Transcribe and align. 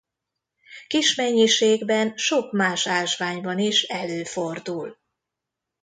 Kis 0.87 1.15
mennyiségben 1.15 2.17
sok 2.17 2.51
más 2.51 2.87
ásványban 2.87 3.59
is 3.59 3.83
előfordul. 3.83 4.97